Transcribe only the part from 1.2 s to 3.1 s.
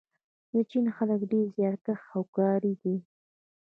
ډېر زیارکښ او کاري دي.